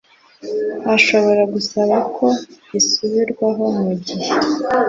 ashobora 0.95 1.41
gusaba 1.53 1.95
ko 2.15 2.27
gisubirwaho 2.71 3.63
mu 3.83 3.91
gihe 4.05 4.29